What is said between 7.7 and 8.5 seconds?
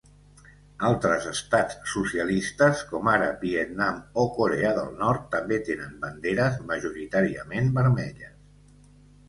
vermelles.